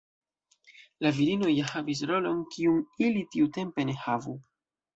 [1.05, 4.39] La virinoj ja havis rolon kiun ili tiutempe ne havu.